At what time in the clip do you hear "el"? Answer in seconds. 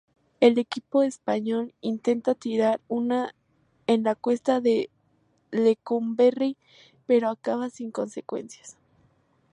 0.39-0.57